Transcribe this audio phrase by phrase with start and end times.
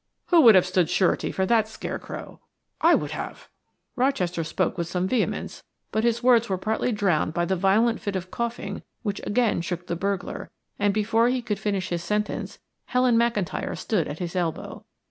[0.29, 2.39] "Who would have stood surety for that scarecrow?"
[2.81, 3.49] "I would have."
[3.95, 8.15] Rochester spoke with some vehemence, but his words were partly drowned by the violent fit
[8.15, 13.15] of coughing which again shook the burglar, and before he could finish his sentence, Helen
[13.15, 14.85] McIntyre stood at his elbow.